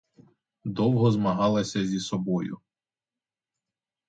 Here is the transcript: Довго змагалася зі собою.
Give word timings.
Довго 0.79 1.11
змагалася 1.17 1.85
зі 1.89 1.99
собою. 1.99 2.59